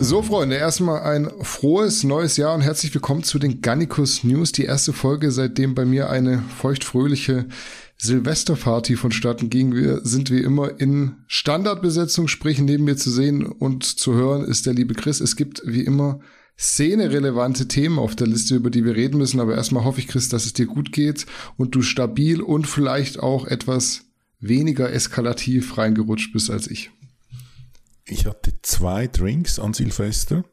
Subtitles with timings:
[0.00, 4.52] So, Freunde, erstmal ein frohes neues Jahr und herzlich willkommen zu den Gannikus News.
[4.52, 7.46] Die erste Folge, seitdem bei mir eine feuchtfröhliche
[7.98, 9.74] Silvesterparty vonstatten ging.
[9.74, 14.66] Wir sind wie immer in Standardbesetzung, sprich neben mir zu sehen und zu hören ist
[14.66, 15.20] der liebe Chris.
[15.20, 16.20] Es gibt wie immer
[16.56, 19.40] szenerelevante Themen auf der Liste, über die wir reden müssen.
[19.40, 21.26] Aber erstmal hoffe ich, Chris, dass es dir gut geht
[21.56, 24.02] und du stabil und vielleicht auch etwas
[24.38, 26.92] weniger eskalativ reingerutscht bist als ich.
[28.04, 28.47] Ich hatte
[28.78, 30.44] zwei Drinks an Silvester.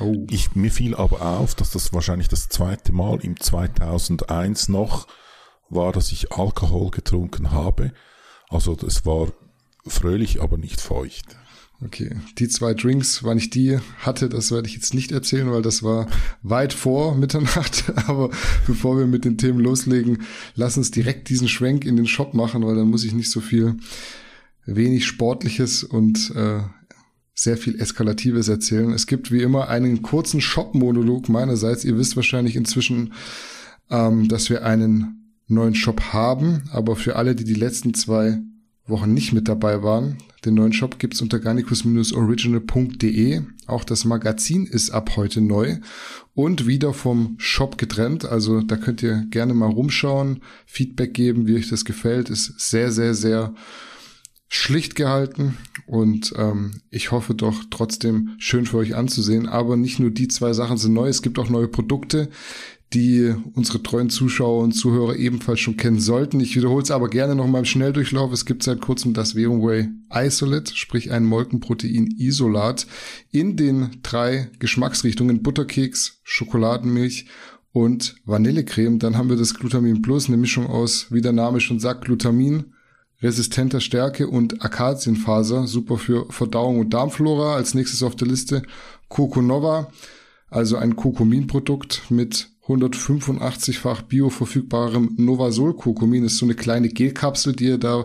[0.00, 0.26] Oh.
[0.28, 5.06] Ich, mir fiel aber auf, dass das wahrscheinlich das zweite Mal im 2001 noch
[5.70, 7.92] war, dass ich Alkohol getrunken habe.
[8.50, 9.32] Also das war
[9.86, 11.36] fröhlich, aber nicht feucht.
[11.82, 15.62] Okay, die zwei Drinks, wann ich die hatte, das werde ich jetzt nicht erzählen, weil
[15.62, 16.06] das war
[16.42, 17.90] weit vor Mitternacht.
[18.06, 18.28] Aber
[18.66, 20.22] bevor wir mit den Themen loslegen,
[20.54, 23.40] lass uns direkt diesen Schwenk in den Shop machen, weil dann muss ich nicht so
[23.40, 23.78] viel
[24.66, 26.60] wenig Sportliches und äh,
[27.40, 28.92] sehr viel Eskalatives erzählen.
[28.92, 31.86] Es gibt wie immer einen kurzen Shop-Monolog meinerseits.
[31.86, 33.14] Ihr wisst wahrscheinlich inzwischen,
[33.88, 38.40] ähm, dass wir einen neuen Shop haben, aber für alle, die die letzten zwei
[38.86, 43.40] Wochen nicht mit dabei waren, den neuen Shop gibt's unter garnicus-original.de.
[43.66, 45.78] Auch das Magazin ist ab heute neu
[46.34, 48.26] und wieder vom Shop getrennt.
[48.26, 52.28] Also da könnt ihr gerne mal rumschauen, Feedback geben, wie euch das gefällt.
[52.28, 53.54] Ist sehr, sehr, sehr
[54.52, 55.56] schlicht gehalten
[55.86, 59.48] und ähm, ich hoffe doch trotzdem schön für euch anzusehen.
[59.48, 62.28] Aber nicht nur die zwei Sachen sind neu, es gibt auch neue Produkte,
[62.92, 66.40] die unsere treuen Zuschauer und Zuhörer ebenfalls schon kennen sollten.
[66.40, 68.32] Ich wiederhole es aber gerne noch mal im Schnelldurchlauf.
[68.32, 72.88] Es gibt seit kurzem das Verumway Isolate, sprich ein Molkenprotein-Isolat
[73.30, 77.26] in den drei Geschmacksrichtungen Butterkeks, Schokoladenmilch
[77.70, 78.98] und Vanillecreme.
[78.98, 82.74] Dann haben wir das Glutamin Plus, eine Mischung aus, wie der Name schon sagt, Glutamin,
[83.22, 87.54] resistenter Stärke und Akazienfaser, super für Verdauung und Darmflora.
[87.54, 88.62] Als nächstes auf der Liste
[89.08, 89.92] Coco Nova,
[90.48, 96.24] also ein Kokumin-Produkt mit 185-fach bioverfügbarem Novasol Kokumin.
[96.24, 98.04] Ist so eine kleine Gelkapsel, die ihr da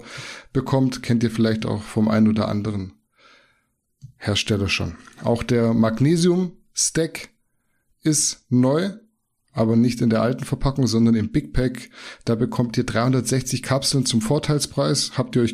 [0.53, 1.03] bekommt.
[1.03, 2.93] Kennt ihr vielleicht auch vom einen oder anderen
[4.17, 4.95] Hersteller schon.
[5.23, 7.29] Auch der Magnesium Stack
[8.01, 8.91] ist neu
[9.55, 11.89] aber nicht in der alten Verpackung, sondern im Big Pack.
[12.25, 15.11] Da bekommt ihr 360 Kapseln zum Vorteilspreis.
[15.17, 15.53] Habt ihr euch